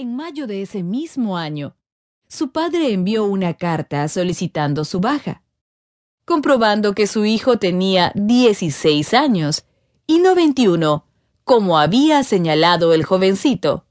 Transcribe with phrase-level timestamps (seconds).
[0.00, 1.76] En mayo de ese mismo año,
[2.26, 5.42] su padre envió una carta solicitando su baja,
[6.24, 9.66] comprobando que su hijo tenía 16 años
[10.06, 11.04] y no 21,
[11.44, 13.84] como había señalado el jovencito,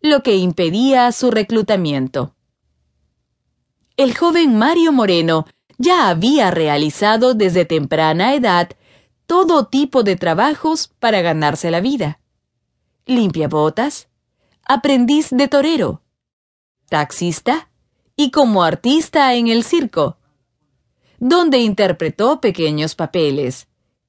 [0.00, 2.34] lo que impedía su reclutamiento.
[3.98, 5.44] El joven Mario Moreno
[5.76, 8.70] ya había realizado desde temprana edad
[9.26, 12.20] todo tipo de trabajos para ganarse la vida.
[13.04, 14.08] Limpia botas,
[14.68, 16.02] aprendiz de torero,
[16.88, 17.68] taxista
[18.16, 20.16] y como artista en el circo,
[21.18, 23.68] donde interpretó pequeños papeles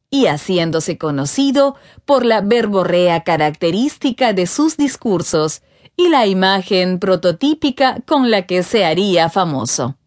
[0.10, 5.62] y haciéndose conocido por la verborrea característica de sus discursos
[5.96, 9.98] y la imagen prototípica con la que se haría famoso.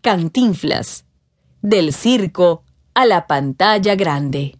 [0.00, 1.04] Cantinflas.
[1.60, 2.62] Del circo
[2.94, 4.56] a la pantalla grande.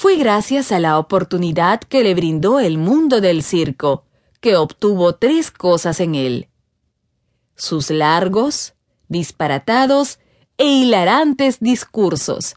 [0.00, 4.04] Fue gracias a la oportunidad que le brindó el mundo del circo
[4.40, 6.50] que obtuvo tres cosas en él.
[7.56, 8.74] Sus largos,
[9.08, 10.20] disparatados
[10.56, 12.54] e hilarantes discursos.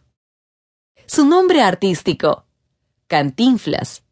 [1.07, 2.45] Su nombre artístico,
[3.07, 4.03] Cantinflas.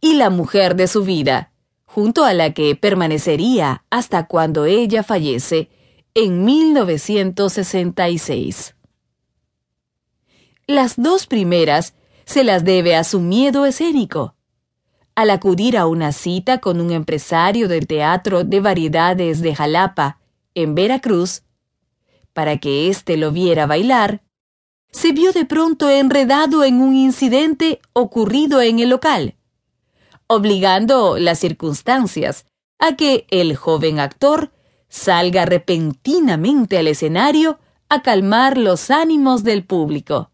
[0.00, 1.52] Y la mujer de su vida,
[1.84, 5.70] junto a la que permanecería hasta cuando ella fallece
[6.14, 8.74] en 1966.
[10.66, 11.94] Las dos primeras
[12.30, 14.34] se las debe a su miedo escénico.
[15.14, 20.20] Al acudir a una cita con un empresario del Teatro de Variedades de Jalapa,
[20.54, 21.42] en Veracruz,
[22.32, 24.22] para que éste lo viera bailar,
[24.92, 29.34] se vio de pronto enredado en un incidente ocurrido en el local
[30.30, 32.46] obligando las circunstancias
[32.78, 34.52] a que el joven actor
[34.88, 37.58] salga repentinamente al escenario
[37.88, 40.30] a calmar los ánimos del público.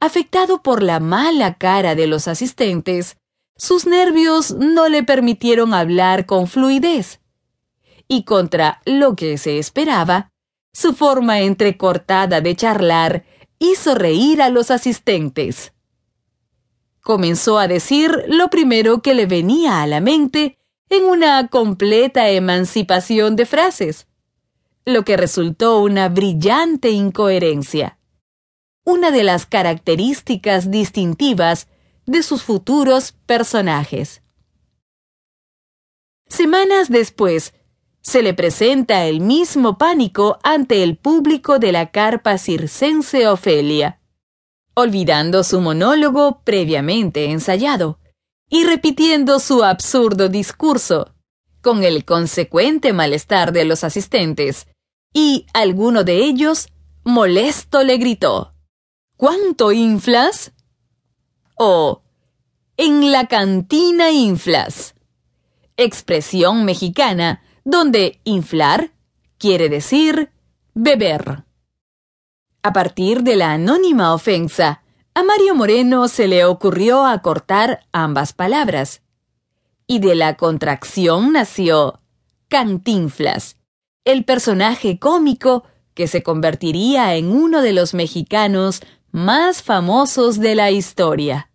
[0.00, 3.18] Afectado por la mala cara de los asistentes,
[3.56, 7.20] sus nervios no le permitieron hablar con fluidez.
[8.08, 10.32] Y contra lo que se esperaba,
[10.72, 13.24] su forma entrecortada de charlar
[13.58, 15.72] hizo reír a los asistentes
[17.00, 20.58] comenzó a decir lo primero que le venía a la mente
[20.88, 24.06] en una completa emancipación de frases,
[24.84, 27.98] lo que resultó una brillante incoherencia,
[28.84, 31.68] una de las características distintivas
[32.06, 34.22] de sus futuros personajes.
[36.26, 37.54] Semanas después,
[38.02, 44.00] se le presenta el mismo pánico ante el público de la carpa circense Ofelia
[44.74, 47.98] olvidando su monólogo previamente ensayado
[48.48, 51.14] y repitiendo su absurdo discurso,
[51.60, 54.66] con el consecuente malestar de los asistentes,
[55.12, 56.68] y alguno de ellos,
[57.04, 58.54] molesto, le gritó
[59.20, 60.50] ¿Cuánto inflas?
[61.58, 62.00] o
[62.78, 64.94] En la cantina inflas.
[65.76, 68.92] Expresión mexicana donde inflar
[69.36, 70.30] quiere decir
[70.72, 71.44] beber.
[72.62, 74.82] A partir de la anónima ofensa,
[75.12, 79.02] a Mario Moreno se le ocurrió acortar ambas palabras.
[79.86, 82.00] Y de la contracción nació
[82.48, 83.56] Cantinflas,
[84.06, 88.80] el personaje cómico que se convertiría en uno de los mexicanos
[89.12, 91.50] más famosos de la historia.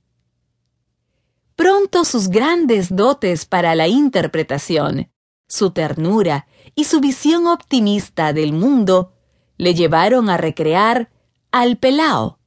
[1.55, 5.09] Pronto sus grandes dotes para la interpretación,
[5.47, 9.13] su ternura y su visión optimista del mundo
[9.57, 11.09] le llevaron a recrear
[11.51, 12.39] al Pelao,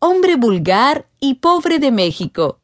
[0.00, 2.60] hombre vulgar y pobre de México,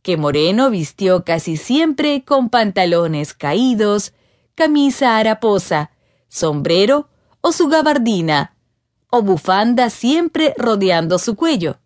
[0.00, 4.14] que Moreno vistió casi siempre con pantalones caídos,
[4.54, 5.90] camisa haraposa,
[6.28, 7.10] sombrero
[7.42, 8.56] o su gabardina,
[9.10, 11.78] o bufanda siempre rodeando su cuello,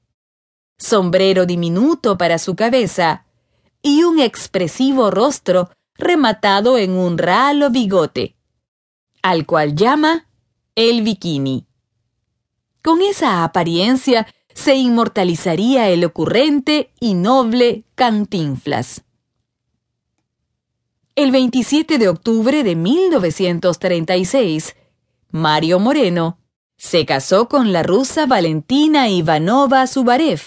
[0.78, 3.24] sombrero diminuto para su cabeza
[3.82, 8.36] y un expresivo rostro rematado en un ralo bigote,
[9.22, 10.28] al cual llama
[10.74, 11.66] el bikini.
[12.82, 19.04] Con esa apariencia se inmortalizaría el ocurrente y noble Cantinflas.
[21.16, 24.75] El 27 de octubre de 1936,
[25.31, 26.38] Mario Moreno
[26.76, 30.41] se casó con la rusa Valentina Ivanova Zubarev,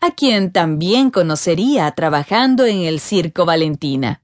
[0.00, 4.22] a quien también conocería trabajando en el Circo Valentina.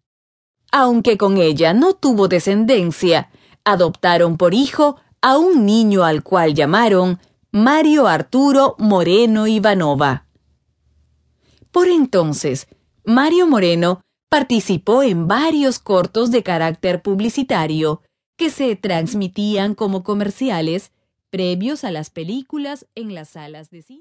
[0.72, 3.30] Aunque con ella no tuvo descendencia,
[3.64, 7.18] adoptaron por hijo a un niño al cual llamaron
[7.50, 10.26] Mario Arturo Moreno Ivanova.
[11.70, 12.68] Por entonces,
[13.04, 18.02] Mario Moreno participó en varios cortos de carácter publicitario
[18.36, 20.92] que se transmitían como comerciales
[21.30, 23.94] previos a las películas en las salas de cine.